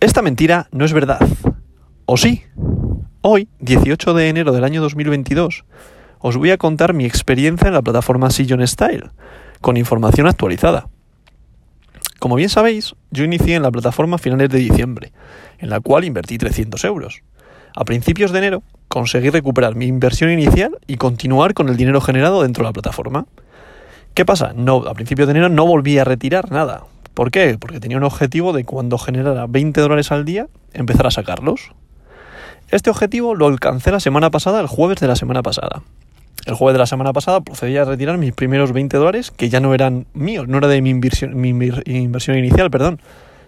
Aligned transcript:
Esta 0.00 0.22
mentira 0.22 0.66
no 0.72 0.86
es 0.86 0.94
verdad. 0.94 1.20
¿O 2.06 2.16
sí? 2.16 2.42
Hoy, 3.20 3.48
18 3.58 4.14
de 4.14 4.30
enero 4.30 4.52
del 4.52 4.64
año 4.64 4.80
2022, 4.80 5.66
os 6.20 6.36
voy 6.38 6.52
a 6.52 6.56
contar 6.56 6.94
mi 6.94 7.04
experiencia 7.04 7.68
en 7.68 7.74
la 7.74 7.82
plataforma 7.82 8.30
Sillon 8.30 8.66
Style, 8.66 9.10
con 9.60 9.76
información 9.76 10.26
actualizada. 10.26 10.88
Como 12.18 12.36
bien 12.36 12.48
sabéis, 12.48 12.94
yo 13.10 13.24
inicié 13.24 13.56
en 13.56 13.62
la 13.62 13.70
plataforma 13.70 14.16
a 14.16 14.18
finales 14.18 14.48
de 14.48 14.58
diciembre, 14.60 15.12
en 15.58 15.68
la 15.68 15.80
cual 15.80 16.06
invertí 16.06 16.38
300 16.38 16.82
euros. 16.84 17.22
A 17.76 17.84
principios 17.84 18.32
de 18.32 18.38
enero 18.38 18.62
conseguí 18.88 19.28
recuperar 19.28 19.76
mi 19.76 19.84
inversión 19.84 20.30
inicial 20.30 20.78
y 20.86 20.96
continuar 20.96 21.52
con 21.52 21.68
el 21.68 21.76
dinero 21.76 22.00
generado 22.00 22.40
dentro 22.40 22.64
de 22.64 22.70
la 22.70 22.72
plataforma. 22.72 23.26
¿Qué 24.14 24.24
pasa? 24.24 24.54
No, 24.56 24.78
a 24.88 24.94
principios 24.94 25.28
de 25.28 25.32
enero 25.32 25.50
no 25.50 25.66
volví 25.66 25.98
a 25.98 26.04
retirar 26.04 26.50
nada, 26.50 26.84
¿Por 27.14 27.30
qué? 27.30 27.56
Porque 27.58 27.80
tenía 27.80 27.96
un 27.96 28.04
objetivo 28.04 28.52
de 28.52 28.64
cuando 28.64 28.98
generara 28.98 29.46
20 29.46 29.80
dólares 29.80 30.12
al 30.12 30.24
día, 30.24 30.48
empezar 30.72 31.06
a 31.06 31.10
sacarlos. 31.10 31.72
Este 32.70 32.88
objetivo 32.90 33.34
lo 33.34 33.46
alcancé 33.46 33.90
la 33.90 34.00
semana 34.00 34.30
pasada, 34.30 34.60
el 34.60 34.66
jueves 34.66 35.00
de 35.00 35.08
la 35.08 35.16
semana 35.16 35.42
pasada. 35.42 35.82
El 36.46 36.54
jueves 36.54 36.74
de 36.74 36.78
la 36.78 36.86
semana 36.86 37.12
pasada 37.12 37.40
procedí 37.40 37.76
a 37.76 37.84
retirar 37.84 38.16
mis 38.16 38.32
primeros 38.32 38.72
20 38.72 38.96
dólares, 38.96 39.30
que 39.30 39.48
ya 39.48 39.60
no 39.60 39.74
eran 39.74 40.06
míos, 40.14 40.48
no 40.48 40.58
era 40.58 40.68
de 40.68 40.80
mi 40.80 40.90
inversión, 40.90 41.38
mi 41.38 41.50
inversión 41.50 42.38
inicial, 42.38 42.70
perdón, 42.70 43.00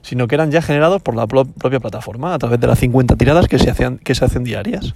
sino 0.02 0.26
que 0.26 0.34
eran 0.34 0.50
ya 0.50 0.60
generados 0.60 1.00
por 1.00 1.14
la 1.14 1.26
propia 1.26 1.80
plataforma 1.80 2.34
a 2.34 2.38
través 2.38 2.60
de 2.60 2.66
las 2.66 2.78
50 2.80 3.16
tiradas 3.16 3.46
que 3.46 3.58
se, 3.58 3.70
hacían, 3.70 3.98
que 3.98 4.14
se 4.14 4.24
hacen 4.24 4.44
diarias. 4.44 4.94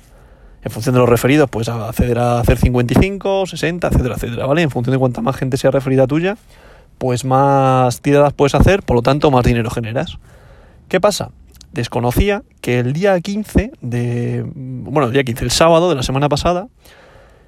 En 0.62 0.70
función 0.70 0.95
de 0.95 0.98
los 0.98 1.09
referidos, 1.09 1.48
pues 1.48 1.69
acceder 1.69 2.19
a 2.19 2.41
hacer 2.41 2.59
55, 2.59 3.47
60, 3.47 3.87
etcétera, 3.87 4.17
etcétera, 4.17 4.47
¿vale? 4.47 4.62
En 4.62 4.70
función 4.70 4.92
de 4.92 4.98
cuánta 4.98 5.20
más 5.20 5.37
gente 5.37 5.56
sea 5.56 5.70
referida 5.70 6.09
tuya, 6.09 6.37
pues 6.98 7.24
más 7.24 8.00
tiradas 8.00 8.32
puedes 8.32 8.55
hacer, 8.55 8.82
por 8.82 8.96
lo 8.96 9.02
tanto 9.02 9.30
más 9.30 9.45
dinero 9.45 9.70
generas. 9.70 10.18
¿Qué 10.88 11.00
pasa? 11.00 11.30
Desconocía 11.72 12.42
que 12.60 12.78
el 12.78 12.92
día 12.92 13.20
15 13.20 13.72
de... 13.80 14.45
Bueno, 14.55 15.08
el 15.08 15.12
día 15.12 15.25
15, 15.25 15.44
el 15.44 15.50
sábado 15.50 15.88
de 15.88 15.97
la 15.97 16.03
semana 16.03 16.28
pasada, 16.28 16.69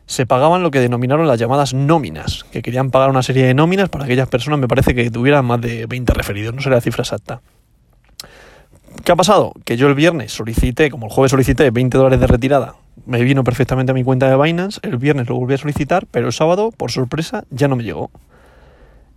se 0.07 0.27
pagaban 0.27 0.63
lo 0.63 0.71
que 0.71 0.81
denominaron 0.81 1.27
las 1.27 1.39
llamadas 1.39 1.75
nóminas, 1.75 2.45
que 2.51 2.63
querían 2.63 2.91
pagar 2.91 3.11
una 3.11 3.23
serie 3.23 3.47
de 3.47 3.55
nóminas 3.55 3.91
para 3.91 4.05
aquellas 4.05 4.29
personas, 4.29 4.59
me 4.59 4.67
parece 4.67 4.95
que 4.95 5.11
tuvieran 5.11 5.45
más 5.45 5.61
de 5.61 5.87
20 5.87 6.15
referidos, 6.15 6.55
no 6.55 6.63
sé 6.63 6.71
la 6.71 6.81
cifra 6.81 7.03
exacta. 7.03 7.43
¿Qué 9.05 9.13
ha 9.13 9.17
pasado? 9.17 9.53
Que 9.65 9.77
yo 9.77 9.87
el 9.87 9.95
viernes 9.95 10.33
solicité, 10.33 10.91
como 10.91 11.07
el 11.07 11.13
jueves 11.13 11.31
solicité 11.31 11.71
20 11.71 11.99
dólares 11.99 12.21
de 12.21 12.27
retirada, 12.27 12.75
me 13.05 13.23
vino 13.23 13.45
perfectamente 13.45 13.93
a 13.93 13.95
mi 13.95 14.03
cuenta 14.03 14.29
de 14.29 14.43
Binance, 14.43 14.81
el 14.83 14.97
viernes 14.97 15.29
lo 15.29 15.37
volví 15.37 15.55
a 15.55 15.59
solicitar, 15.59 16.07
pero 16.11 16.27
el 16.27 16.33
sábado, 16.33 16.73
por 16.75 16.91
sorpresa, 16.91 17.45
ya 17.51 17.69
no 17.69 17.77
me 17.77 17.85
llegó. 17.85 18.11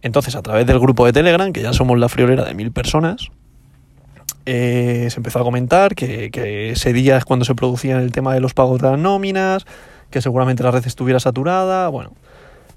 Entonces, 0.01 0.35
a 0.35 0.41
través 0.41 0.65
del 0.65 0.79
grupo 0.79 1.05
de 1.05 1.13
Telegram, 1.13 1.51
que 1.53 1.61
ya 1.61 1.73
somos 1.73 1.97
la 1.99 2.09
friolera 2.09 2.43
de 2.43 2.53
mil 2.53 2.71
personas, 2.71 3.29
eh, 4.45 5.07
se 5.11 5.19
empezó 5.19 5.39
a 5.39 5.43
comentar 5.43 5.93
que, 5.95 6.71
ese 6.71 6.93
día 6.93 7.17
es 7.17 7.25
cuando 7.25 7.45
se 7.45 7.53
producía 7.53 7.99
el 7.99 8.11
tema 8.11 8.33
de 8.33 8.39
los 8.39 8.53
pagos 8.53 8.81
de 8.81 8.89
las 8.89 8.99
nóminas, 8.99 9.65
que 10.09 10.21
seguramente 10.21 10.63
la 10.63 10.71
red 10.71 10.85
estuviera 10.85 11.19
saturada, 11.19 11.87
bueno, 11.89 12.13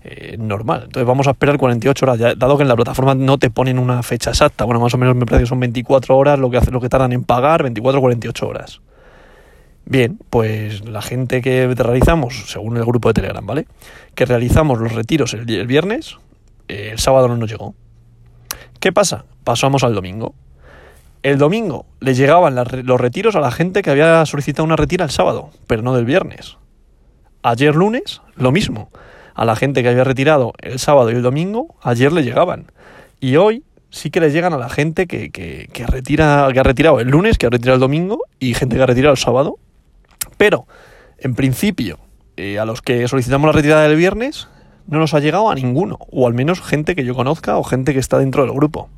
eh, 0.03 0.37
normal. 0.39 0.83
Entonces 0.85 1.07
vamos 1.07 1.27
a 1.27 1.31
esperar 1.31 1.57
48 1.57 2.05
horas, 2.05 2.19
ya, 2.19 2.35
dado 2.35 2.57
que 2.57 2.63
en 2.63 2.69
la 2.69 2.77
plataforma 2.77 3.15
no 3.15 3.39
te 3.39 3.51
ponen 3.51 3.79
una 3.79 4.03
fecha 4.03 4.31
exacta, 4.31 4.65
bueno, 4.65 4.81
más 4.81 4.93
o 4.93 4.99
menos 4.99 5.17
me 5.17 5.25
parece 5.25 5.45
que 5.45 5.49
son 5.49 5.61
24 5.61 6.17
horas 6.17 6.39
lo 6.39 6.51
que, 6.51 6.59
hace, 6.59 6.71
lo 6.71 6.81
que 6.81 6.91
tardan 6.91 7.13
en 7.13 7.25
pagar, 7.25 7.63
24 7.63 7.99
o 7.99 8.03
48 8.03 8.47
horas. 8.47 8.81
Bien, 9.87 10.19
pues 10.31 10.87
la 10.87 11.03
gente 11.03 11.43
que 11.43 11.67
realizamos, 11.75 12.45
según 12.47 12.77
el 12.77 12.85
grupo 12.85 13.09
de 13.09 13.15
Telegram, 13.15 13.45
¿vale? 13.45 13.67
Que 14.15 14.25
realizamos 14.25 14.81
los 14.81 14.93
retiros 14.93 15.35
el 15.35 15.67
viernes, 15.67 16.17
el 16.69 16.99
sábado 16.99 17.29
no 17.29 17.37
nos 17.37 17.51
llegó. 17.51 17.75
¿Qué 18.81 18.93
pasa? 18.93 19.25
Pasamos 19.45 19.85
al 19.85 19.95
domingo. 19.95 20.35
El 21.23 21.39
domingo 21.39 21.87
le 22.01 22.15
llegaban 22.15 22.55
los 22.55 23.01
retiros 23.01 23.35
a 23.35 23.41
la 23.41 23.51
gente 23.51 23.83
que 23.83 23.91
había 23.91 24.27
solicitado 24.27 24.65
una 24.65 24.77
retira 24.77 25.05
el 25.05 25.11
sábado, 25.11 25.51
pero 25.67 25.81
no 25.81 25.95
del 25.95 26.05
viernes. 26.05 26.59
Ayer 27.43 27.75
lunes, 27.75 28.21
lo 28.37 28.53
mismo. 28.53 28.91
A 29.35 29.45
la 29.45 29.57
gente 29.57 29.83
que 29.83 29.89
había 29.89 30.05
retirado 30.05 30.53
el 30.61 30.79
sábado 30.79 31.11
y 31.11 31.15
el 31.15 31.23
domingo, 31.23 31.75
ayer 31.83 32.13
le 32.13 32.23
llegaban. 32.23 32.71
Y 33.21 33.37
hoy 33.37 33.65
sí 33.89 34.11
que 34.11 34.21
le 34.21 34.33
llegan 34.33 34.53
a 34.53 34.59
la 34.59 34.69
gente 34.69 35.07
que, 35.07 35.71
retira, 35.87 36.49
que 36.53 36.61
ha 36.61 36.63
retirado 36.63 37.01
el 37.01 37.09
lunes, 37.09 37.39
que 37.39 37.47
ha 37.47 37.51
retirado 37.51 37.77
el 37.77 37.81
domingo, 37.81 38.21
y 38.39 38.53
gente 38.53 38.77
que 38.77 38.83
ha 38.83 38.87
retirado 38.87 39.13
el 39.13 39.19
sábado. 39.19 39.57
Pero, 40.37 40.67
en 41.19 41.35
principio, 41.35 41.99
eh, 42.37 42.59
a 42.59 42.67
los 42.67 42.83
que 42.83 43.09
solicitamos 43.09 43.47
la 43.47 43.53
retirada 43.53 43.89
del 43.89 43.97
viernes, 43.97 44.49
no 44.87 44.99
nos 44.99 45.15
ha 45.15 45.21
llegado 45.21 45.51
a 45.51 45.55
ninguno, 45.55 45.99
o 46.11 46.27
al 46.27 46.35
menos 46.35 46.61
gente 46.61 46.95
que 46.95 47.05
yo 47.05 47.15
conozca 47.15 47.57
o 47.57 47.65
gente 47.65 47.93
que 47.93 47.99
está 47.99 48.19
dentro 48.19 48.43
del 48.43 48.53
grupo. 48.53 48.89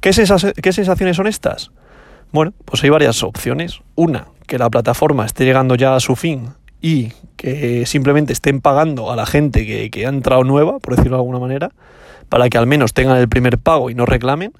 ¿Qué, 0.00 0.12
sensaciones 0.12 1.16
son 1.16 1.26
estas? 1.28 1.70
Bueno, 2.32 2.52
pues 2.64 2.82
hay 2.82 2.90
varias 2.90 3.22
opciones. 3.22 3.80
Una, 3.94 4.26
que 4.46 4.58
la 4.58 4.68
plataforma 4.68 5.24
esté 5.24 5.44
llegando 5.44 5.76
ya 5.76 5.94
a 5.94 6.00
su 6.00 6.16
fin 6.16 6.50
y 6.80 7.12
que 7.36 7.86
simplemente 7.86 8.32
estén 8.32 8.60
pagando 8.60 9.12
a 9.12 9.16
la 9.16 9.26
gente 9.26 9.64
que, 9.90 10.06
ha 10.06 10.08
entrado 10.08 10.42
nueva, 10.42 10.80
por 10.80 10.96
decirlo 10.96 11.18
de 11.18 11.20
alguna 11.20 11.38
manera, 11.38 11.70
para 12.28 12.48
que 12.48 12.58
al 12.58 12.66
menos 12.66 12.94
tengan 12.94 13.16
el 13.18 13.28
primer 13.28 13.58
pago 13.58 13.90
y 13.90 13.94
no 13.94 14.04
reclamen, 14.04 14.52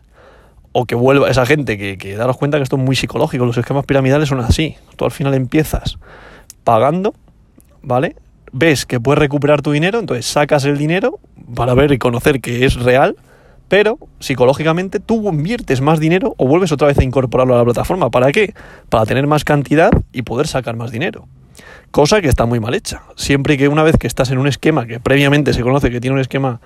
o 0.71 0.87
que 0.87 0.95
vuelva 0.95 1.29
esa 1.29 1.45
gente 1.45 1.77
que, 1.77 1.99
que 1.99 2.15
daros 2.15 2.37
cuenta 2.37 2.59
que 2.59 2.63
esto 2.63 2.77
es 2.77 2.83
muy 2.83 2.95
psicológico, 2.95 3.45
los 3.45 3.59
esquemas 3.59 3.85
piramidales 3.85 4.29
son 4.29 4.41
así. 4.41 4.77
Tú 4.97 5.05
al 5.05 5.11
final 5.11 5.35
empiezas 5.35 5.99
pagando, 6.63 7.15
¿vale? 7.83 8.15
Ves 8.53 8.87
que 8.87 9.01
puedes 9.01 9.19
recuperar 9.19 9.63
tu 9.63 9.73
dinero, 9.73 9.99
entonces 9.99 10.27
sacas 10.27 10.65
el 10.65 10.79
dinero 10.79 11.19
para 11.55 11.75
ver 11.75 11.93
y 11.93 11.99
conocer 11.99 12.41
que 12.41 12.65
es 12.65 12.75
real, 12.75 13.17
pero 13.69 13.99
psicológicamente 14.21 15.01
tú 15.01 15.29
inviertes 15.29 15.81
más 15.81 15.99
dinero 15.99 16.35
o 16.37 16.47
vuelves 16.47 16.73
otra 16.73 16.89
vez 16.89 16.99
a 16.99 17.05
incorporarlo 17.05 17.55
a 17.55 17.59
la 17.59 17.65
plataforma. 17.65 18.11
¿Para 18.11 18.31
qué? 18.31 18.55
Para 18.91 19.07
tener 19.07 19.27
más 19.27 19.45
cantidad 19.45 19.91
y 20.13 20.23
poder 20.23 20.47
sacar 20.47 20.77
más 20.77 20.91
dinero. 20.91 21.27
Cosa 21.91 22.21
que 22.21 22.29
está 22.29 22.47
muy 22.47 22.61
mal 22.61 22.75
hecha. 22.75 23.03
Siempre 23.17 23.57
que 23.57 23.69
una 23.69 23.83
vez 23.83 23.97
que 23.97 24.07
estás 24.07 24.31
en 24.31 24.39
un 24.39 24.47
esquema 24.47 24.87
que 24.87 25.01
previamente 25.01 25.53
se 25.53 25.63
conoce 25.63 25.91
que 25.91 26.01
tiene 26.01 26.15
un 26.15 26.21
esquema 26.21 26.61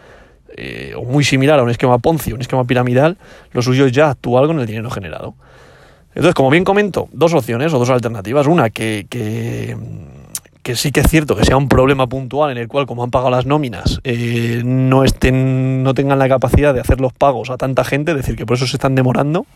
eh, 0.56 0.94
muy 1.04 1.24
similar 1.24 1.58
a 1.58 1.62
un 1.62 1.70
esquema 1.70 1.98
Ponzi, 1.98 2.32
un 2.32 2.40
esquema 2.40 2.64
piramidal, 2.64 3.16
lo 3.52 3.62
suyo 3.62 3.86
es 3.86 3.92
ya 3.92 4.10
actuar 4.10 4.46
con 4.46 4.58
el 4.58 4.66
dinero 4.66 4.90
generado. 4.90 5.34
Entonces, 6.08 6.34
como 6.34 6.50
bien 6.50 6.64
comento, 6.64 7.08
dos 7.12 7.34
opciones 7.34 7.72
o 7.72 7.78
dos 7.78 7.90
alternativas. 7.90 8.46
Una, 8.46 8.70
que 8.70 9.06
que 10.66 10.74
sí 10.74 10.90
que 10.90 10.98
es 10.98 11.06
cierto 11.06 11.36
que 11.36 11.44
sea 11.44 11.56
un 11.56 11.68
problema 11.68 12.08
puntual 12.08 12.50
en 12.50 12.58
el 12.58 12.66
cual, 12.66 12.86
como 12.86 13.04
han 13.04 13.12
pagado 13.12 13.30
las 13.30 13.46
nóminas, 13.46 14.00
eh, 14.02 14.62
no, 14.64 15.04
estén, 15.04 15.84
no 15.84 15.94
tengan 15.94 16.18
la 16.18 16.28
capacidad 16.28 16.74
de 16.74 16.80
hacer 16.80 17.00
los 17.00 17.12
pagos 17.12 17.50
a 17.50 17.56
tanta 17.56 17.84
gente, 17.84 18.10
es 18.10 18.16
decir, 18.16 18.34
que 18.34 18.46
por 18.46 18.56
eso 18.56 18.66
se 18.66 18.74
están 18.74 18.96
demorando. 18.96 19.46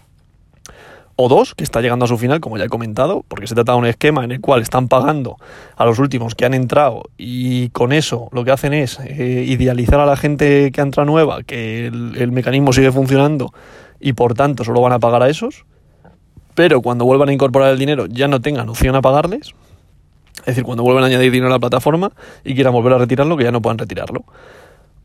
O 1.17 1.29
dos, 1.29 1.57
que 1.57 1.65
está 1.65 1.81
llegando 1.81 2.05
a 2.05 2.09
su 2.09 2.17
final, 2.17 2.39
como 2.39 2.59
ya 2.59 2.67
he 2.67 2.69
comentado, 2.69 3.25
porque 3.27 3.49
se 3.49 3.57
trata 3.57 3.73
de 3.73 3.79
un 3.79 3.87
esquema 3.87 4.23
en 4.23 4.31
el 4.31 4.41
cual 4.41 4.63
están 4.63 4.87
pagando 4.87 5.37
a 5.75 5.85
los 5.85 5.99
últimos 5.99 6.37
que 6.37 6.45
han 6.45 6.55
entrado 6.55 7.03
y 7.19 7.71
con 7.71 7.93
eso 7.93 8.29
lo 8.31 8.45
que 8.45 8.53
hacen 8.53 8.73
es 8.73 9.01
eh, 9.01 9.45
idealizar 9.49 9.99
a 9.99 10.07
la 10.07 10.15
gente 10.15 10.71
que 10.71 10.81
entra 10.81 11.05
nueva, 11.05 11.43
que 11.43 11.89
el, 11.89 12.19
el 12.19 12.31
mecanismo 12.31 12.73
sigue 12.73 12.93
funcionando 12.93 13.53
y 13.99 14.13
por 14.13 14.35
tanto 14.35 14.63
solo 14.63 14.81
van 14.81 14.93
a 14.93 15.01
pagar 15.01 15.25
a 15.25 15.29
esos, 15.29 15.65
pero 16.55 16.81
cuando 16.83 17.05
vuelvan 17.05 17.31
a 17.31 17.33
incorporar 17.33 17.73
el 17.73 17.81
dinero 17.81 18.07
ya 18.07 18.29
no 18.29 18.41
tengan 18.41 18.69
opción 18.69 18.95
a 18.95 19.03
pagarles, 19.03 19.57
es 20.41 20.47
decir, 20.47 20.65
cuando 20.65 20.83
vuelven 20.83 21.05
a 21.05 21.07
añadir 21.07 21.33
dinero 21.33 21.49
a 21.49 21.57
la 21.57 21.59
plataforma 21.59 22.13
y 22.45 22.55
quieran 22.55 22.73
volver 22.73 22.95
a 22.95 22.99
retirarlo, 22.99 23.37
que 23.37 23.45
ya 23.45 23.53
no 23.53 23.63
puedan 23.63 23.79
retirarlo. 23.79 24.25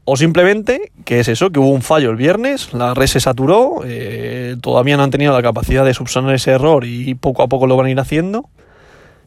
O 0.05 0.17
simplemente, 0.17 0.91
que 1.03 1.19
es 1.19 1.27
eso, 1.27 1.49
que 1.49 1.59
hubo 1.59 1.69
un 1.69 1.81
fallo 1.81 2.11
el 2.11 2.15
viernes, 2.15 2.73
la 2.73 2.93
red 2.93 3.07
se 3.07 3.19
saturó, 3.19 3.81
eh, 3.85 4.55
todavía 4.61 4.97
no 4.97 5.03
han 5.03 5.09
tenido 5.11 5.33
la 5.33 5.41
capacidad 5.41 5.83
de 5.83 5.95
subsanar 5.95 6.35
ese 6.35 6.51
error 6.51 6.85
y 6.85 7.15
poco 7.15 7.41
a 7.41 7.47
poco 7.47 7.65
lo 7.65 7.75
van 7.75 7.87
a 7.87 7.91
ir 7.91 7.99
haciendo. 7.99 8.49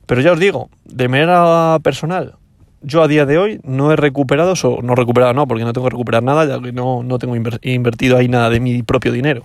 Pero 0.07 0.21
ya 0.21 0.33
os 0.33 0.39
digo, 0.39 0.71
de 0.85 1.09
manera 1.09 1.79
personal, 1.83 2.37
yo 2.81 3.03
a 3.03 3.09
día 3.09 3.27
de 3.27 3.39
hoy 3.39 3.61
no 3.65 3.93
he 3.93 3.97
recuperado, 3.97 4.55
o 4.63 4.83
no 4.83 4.95
recuperado 4.95 5.35
no, 5.35 5.47
porque 5.47 5.65
no 5.65 5.73
tengo 5.73 5.87
que 5.87 5.91
recuperar 5.91 6.23
nada, 6.23 6.47
ya 6.47 6.63
que 6.63 6.73
no, 6.73 7.03
no 7.03 7.19
tengo 7.19 7.37
invertido 7.37 8.17
ahí 8.17 8.29
nada 8.29 8.51
de 8.51 8.61
mi 8.61 8.83
propio 8.83 9.13
dinero. 9.13 9.45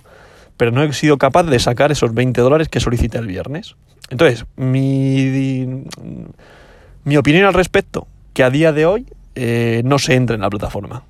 Pero 0.56 0.70
no 0.70 0.82
he 0.82 0.92
sido 0.92 1.18
capaz 1.18 1.42
de 1.42 1.58
sacar 1.58 1.90
esos 1.90 2.14
20 2.14 2.40
dólares 2.40 2.68
que 2.68 2.80
solicité 2.80 3.18
el 3.18 3.26
viernes. 3.26 3.74
Entonces, 4.10 4.46
mi, 4.56 5.84
mi 7.04 7.16
opinión 7.16 7.46
al 7.46 7.54
respecto, 7.54 8.06
que 8.32 8.42
a 8.42 8.50
día 8.50 8.72
de 8.72 8.86
hoy 8.86 9.06
eh, 9.34 9.82
no 9.84 9.98
se 9.98 10.14
entra 10.14 10.34
en 10.34 10.42
la 10.42 10.50
plataforma. 10.50 11.02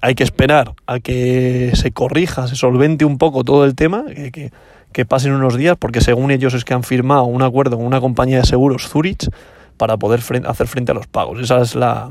Hay 0.00 0.14
que 0.14 0.24
esperar 0.24 0.74
a 0.86 1.00
que 1.00 1.72
se 1.74 1.92
corrija, 1.92 2.48
se 2.48 2.56
solvente 2.56 3.04
un 3.04 3.18
poco 3.18 3.44
todo 3.44 3.64
el 3.64 3.74
tema, 3.74 4.04
que, 4.32 5.04
pasen 5.06 5.32
unos 5.32 5.56
días, 5.56 5.76
porque 5.78 6.00
según 6.00 6.30
ellos 6.30 6.54
es 6.54 6.64
que 6.64 6.74
han 6.74 6.82
firmado 6.82 7.24
un 7.24 7.42
acuerdo 7.42 7.76
con 7.76 7.86
una 7.86 8.00
compañía 8.00 8.38
de 8.38 8.44
seguros, 8.44 8.88
Zurich, 8.88 9.28
para 9.76 9.96
poder 9.96 10.20
hacer 10.46 10.66
frente 10.66 10.92
a 10.92 10.94
los 10.94 11.06
pagos. 11.06 11.40
Esa 11.40 11.60
es 11.60 11.74
la, 11.74 12.10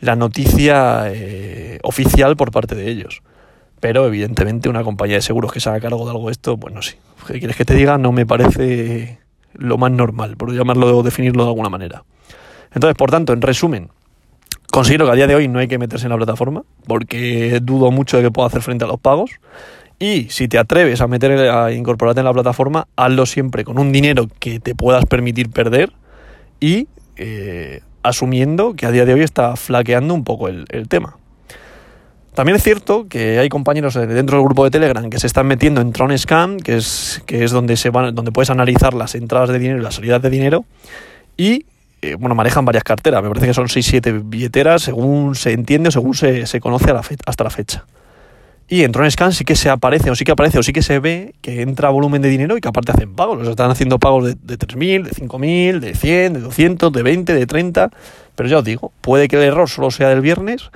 la 0.00 0.16
noticia 0.16 1.04
eh, 1.06 1.78
oficial 1.82 2.36
por 2.36 2.50
parte 2.50 2.74
de 2.74 2.88
ellos. 2.88 3.22
Pero 3.80 4.06
evidentemente 4.06 4.68
una 4.68 4.82
compañía 4.82 5.16
de 5.16 5.22
seguros 5.22 5.52
que 5.52 5.60
se 5.60 5.68
haga 5.68 5.80
cargo 5.80 6.04
de 6.04 6.12
algo 6.12 6.26
de 6.26 6.32
esto, 6.32 6.56
pues 6.56 6.72
no 6.72 6.82
sé. 6.82 6.98
¿Qué 7.26 7.38
quieres 7.38 7.56
que 7.56 7.64
te 7.64 7.74
diga? 7.74 7.98
No 7.98 8.12
me 8.12 8.26
parece 8.26 9.18
lo 9.54 9.76
más 9.78 9.90
normal, 9.90 10.36
por 10.36 10.52
llamarlo 10.52 10.98
o 10.98 11.02
definirlo 11.02 11.44
de 11.44 11.50
alguna 11.50 11.68
manera. 11.68 12.04
Entonces, 12.74 12.96
por 12.96 13.10
tanto, 13.10 13.32
en 13.32 13.40
resumen, 13.40 13.90
considero 14.70 15.06
que 15.06 15.12
a 15.12 15.14
día 15.14 15.26
de 15.26 15.34
hoy 15.34 15.48
no 15.48 15.60
hay 15.60 15.68
que 15.68 15.78
meterse 15.78 16.06
en 16.06 16.10
la 16.10 16.16
plataforma, 16.16 16.64
porque 16.86 17.60
dudo 17.62 17.90
mucho 17.90 18.16
de 18.16 18.24
que 18.24 18.30
pueda 18.30 18.48
hacer 18.48 18.62
frente 18.62 18.84
a 18.84 18.88
los 18.88 19.00
pagos. 19.00 19.30
Y 19.98 20.26
si 20.30 20.48
te 20.48 20.58
atreves 20.58 21.00
a 21.00 21.06
meter 21.06 21.32
a 21.48 21.72
incorporarte 21.72 22.20
en 22.20 22.26
la 22.26 22.32
plataforma, 22.32 22.88
hazlo 22.96 23.26
siempre 23.26 23.64
con 23.64 23.78
un 23.78 23.92
dinero 23.92 24.26
que 24.40 24.58
te 24.58 24.74
puedas 24.74 25.06
permitir 25.06 25.50
perder 25.50 25.92
y 26.58 26.88
eh, 27.16 27.80
asumiendo 28.02 28.74
que 28.74 28.86
a 28.86 28.90
día 28.90 29.04
de 29.04 29.14
hoy 29.14 29.22
está 29.22 29.54
flaqueando 29.56 30.12
un 30.12 30.24
poco 30.24 30.48
el, 30.48 30.88
tema. 30.88 31.16
También 32.34 32.56
es 32.56 32.64
cierto 32.64 33.06
que 33.08 33.38
hay 33.38 33.48
compañeros 33.48 33.94
dentro 33.94 34.36
del 34.38 34.44
grupo 34.44 34.64
de 34.64 34.72
Telegram 34.72 35.08
que 35.08 35.20
se 35.20 35.28
están 35.28 35.46
metiendo 35.46 35.80
en 35.80 35.92
Tron 35.92 36.16
Scam, 36.18 36.58
que 36.58 36.76
es, 36.76 37.22
que 37.26 37.44
es 37.44 37.52
donde, 37.52 37.76
se 37.76 37.90
van, 37.90 38.14
donde 38.16 38.32
puedes 38.32 38.50
analizar 38.50 38.92
las 38.94 39.14
entradas 39.14 39.50
de 39.50 39.60
dinero 39.60 39.78
y 39.78 39.82
las 39.82 39.94
salidas 39.94 40.20
de 40.20 40.30
dinero, 40.30 40.64
y 41.36 41.66
eh, 42.10 42.16
bueno, 42.16 42.34
manejan 42.34 42.64
varias 42.64 42.84
carteras, 42.84 43.22
me 43.22 43.28
parece 43.28 43.46
que 43.46 43.54
son 43.54 43.66
6-7 43.66 44.22
billeteras, 44.24 44.82
según 44.82 45.34
se 45.34 45.52
entiende 45.52 45.88
o 45.88 45.92
según 45.92 46.14
se, 46.14 46.46
se 46.46 46.60
conoce 46.60 46.92
hasta 47.26 47.44
la 47.44 47.50
fecha. 47.50 47.84
Y 48.66 48.82
en 48.82 48.92
TronScan 48.92 49.32
sí 49.32 49.44
que 49.44 49.56
se 49.56 49.68
aparece, 49.68 50.10
o 50.10 50.14
sí 50.14 50.24
que 50.24 50.32
aparece, 50.32 50.58
o 50.58 50.62
sí 50.62 50.72
que 50.72 50.82
se 50.82 50.98
ve 50.98 51.34
que 51.42 51.60
entra 51.60 51.90
volumen 51.90 52.22
de 52.22 52.30
dinero 52.30 52.56
y 52.56 52.60
que 52.60 52.68
aparte 52.68 52.92
hacen 52.92 53.14
pagos. 53.14 53.38
Los 53.38 53.48
están 53.48 53.70
haciendo 53.70 53.98
pagos 53.98 54.24
de, 54.24 54.34
de 54.42 54.58
3.000, 54.58 55.04
de 55.04 55.10
5.000, 55.10 55.80
de 55.80 55.94
100, 55.94 56.32
de 56.32 56.40
200, 56.40 56.92
de 56.92 57.02
20, 57.02 57.34
de 57.34 57.46
30. 57.46 57.90
Pero 58.34 58.48
ya 58.48 58.58
os 58.58 58.64
digo, 58.64 58.90
puede 59.02 59.28
que 59.28 59.36
el 59.36 59.42
error 59.42 59.68
solo 59.68 59.90
sea 59.90 60.08
del 60.08 60.22
viernes, 60.22 60.70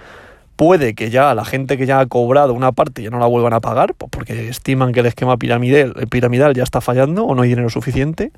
puede 0.56 0.94
que 0.94 1.08
ya 1.08 1.34
la 1.34 1.44
gente 1.44 1.78
que 1.78 1.86
ya 1.86 2.00
ha 2.00 2.06
cobrado 2.06 2.52
una 2.52 2.72
parte 2.72 3.02
ya 3.02 3.10
no 3.10 3.18
la 3.18 3.26
vuelvan 3.26 3.54
a 3.54 3.60
pagar, 3.60 3.94
pues 3.94 4.10
porque 4.10 4.48
estiman 4.48 4.92
que 4.92 5.00
el 5.00 5.06
esquema 5.06 5.36
piramidal, 5.36 5.94
el 5.98 6.08
piramidal 6.08 6.52
ya 6.52 6.64
está 6.64 6.80
fallando 6.80 7.24
o 7.24 7.34
no 7.34 7.42
hay 7.42 7.48
dinero 7.48 7.70
suficiente. 7.70 8.32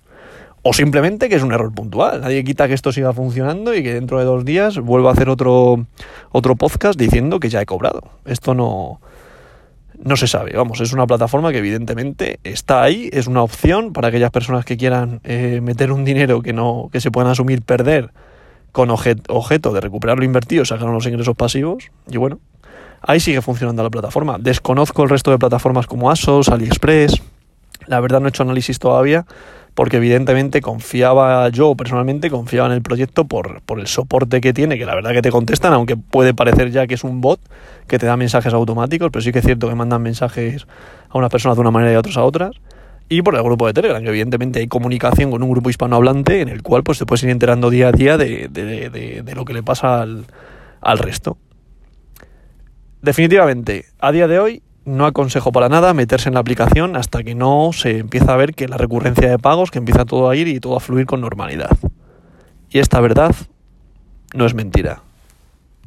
O 0.62 0.72
simplemente 0.72 1.28
que 1.28 1.36
es 1.36 1.42
un 1.42 1.52
error 1.52 1.72
puntual. 1.72 2.20
Nadie 2.20 2.44
quita 2.44 2.68
que 2.68 2.74
esto 2.74 2.92
siga 2.92 3.12
funcionando 3.12 3.74
y 3.74 3.82
que 3.82 3.94
dentro 3.94 4.18
de 4.18 4.24
dos 4.24 4.44
días 4.44 4.78
vuelva 4.78 5.10
a 5.10 5.12
hacer 5.14 5.28
otro, 5.28 5.86
otro 6.32 6.56
podcast 6.56 6.98
diciendo 6.98 7.40
que 7.40 7.48
ya 7.48 7.62
he 7.62 7.66
cobrado. 7.66 8.02
Esto 8.26 8.54
no, 8.54 9.00
no 10.02 10.16
se 10.16 10.26
sabe, 10.26 10.52
vamos, 10.54 10.80
es 10.80 10.92
una 10.92 11.06
plataforma 11.06 11.52
que 11.52 11.58
evidentemente 11.58 12.40
está 12.44 12.82
ahí, 12.82 13.10
es 13.12 13.26
una 13.26 13.42
opción 13.42 13.92
para 13.92 14.08
aquellas 14.08 14.30
personas 14.30 14.64
que 14.64 14.76
quieran 14.76 15.20
eh, 15.24 15.60
meter 15.62 15.92
un 15.92 16.04
dinero 16.04 16.42
que 16.42 16.52
no, 16.52 16.88
que 16.92 17.00
se 17.00 17.10
puedan 17.10 17.30
asumir 17.30 17.62
perder 17.62 18.10
con 18.72 18.90
objeto 18.90 19.72
de 19.72 19.80
recuperar 19.80 20.18
lo 20.18 20.24
invertido, 20.24 20.64
sacar 20.64 20.88
unos 20.88 21.06
ingresos 21.06 21.36
pasivos, 21.36 21.90
y 22.08 22.18
bueno, 22.18 22.38
ahí 23.02 23.18
sigue 23.18 23.42
funcionando 23.42 23.82
la 23.82 23.90
plataforma. 23.90 24.36
Desconozco 24.38 25.02
el 25.02 25.08
resto 25.08 25.32
de 25.32 25.38
plataformas 25.38 25.86
como 25.86 26.10
Asos, 26.10 26.48
AliExpress, 26.48 27.20
la 27.90 28.00
verdad 28.00 28.20
no 28.20 28.26
he 28.26 28.28
hecho 28.28 28.44
análisis 28.44 28.78
todavía, 28.78 29.26
porque 29.74 29.96
evidentemente 29.96 30.60
confiaba, 30.60 31.48
yo 31.48 31.74
personalmente 31.74 32.30
confiaba 32.30 32.68
en 32.68 32.74
el 32.74 32.82
proyecto 32.82 33.24
por, 33.24 33.62
por 33.62 33.80
el 33.80 33.88
soporte 33.88 34.40
que 34.40 34.52
tiene, 34.52 34.78
que 34.78 34.86
la 34.86 34.94
verdad 34.94 35.10
que 35.10 35.22
te 35.22 35.30
contestan, 35.30 35.72
aunque 35.72 35.96
puede 35.96 36.32
parecer 36.32 36.70
ya 36.70 36.86
que 36.86 36.94
es 36.94 37.02
un 37.02 37.20
bot 37.20 37.40
que 37.88 37.98
te 37.98 38.06
da 38.06 38.16
mensajes 38.16 38.54
automáticos, 38.54 39.10
pero 39.12 39.22
sí 39.22 39.32
que 39.32 39.40
es 39.40 39.44
cierto 39.44 39.68
que 39.68 39.74
mandan 39.74 40.02
mensajes 40.02 40.66
a 41.08 41.18
unas 41.18 41.30
personas 41.30 41.56
de 41.56 41.62
una 41.62 41.72
manera 41.72 41.92
y 41.92 41.94
a 41.96 41.98
otras 41.98 42.16
a 42.16 42.22
otras. 42.22 42.52
Y 43.08 43.22
por 43.22 43.34
el 43.34 43.42
grupo 43.42 43.66
de 43.66 43.72
Telegram, 43.72 44.00
que 44.00 44.08
evidentemente 44.08 44.60
hay 44.60 44.68
comunicación 44.68 45.32
con 45.32 45.42
un 45.42 45.50
grupo 45.50 45.68
hispanohablante 45.68 46.42
en 46.42 46.48
el 46.48 46.62
cual 46.62 46.84
pues 46.84 47.00
te 47.00 47.06
puedes 47.06 47.24
ir 47.24 47.30
enterando 47.30 47.68
día 47.68 47.88
a 47.88 47.92
día 47.92 48.16
de, 48.16 48.48
de 48.48 49.34
lo 49.34 49.44
que 49.44 49.52
le 49.52 49.64
pasa 49.64 50.00
al, 50.00 50.26
al 50.80 50.98
resto. 50.98 51.36
Definitivamente, 53.02 53.86
a 53.98 54.12
día 54.12 54.28
de 54.28 54.38
hoy 54.38 54.62
no 54.84 55.06
aconsejo 55.06 55.52
para 55.52 55.68
nada 55.68 55.94
meterse 55.94 56.28
en 56.28 56.34
la 56.34 56.40
aplicación 56.40 56.96
hasta 56.96 57.22
que 57.22 57.34
no 57.34 57.70
se 57.72 57.98
empieza 57.98 58.32
a 58.32 58.36
ver 58.36 58.54
que 58.54 58.68
la 58.68 58.76
recurrencia 58.76 59.28
de 59.28 59.38
pagos, 59.38 59.70
que 59.70 59.78
empieza 59.78 60.04
todo 60.04 60.28
a 60.28 60.36
ir 60.36 60.48
y 60.48 60.60
todo 60.60 60.76
a 60.76 60.80
fluir 60.80 61.06
con 61.06 61.20
normalidad. 61.20 61.76
Y 62.70 62.78
esta 62.78 63.00
verdad 63.00 63.34
no 64.34 64.46
es 64.46 64.54
mentira. 64.54 65.02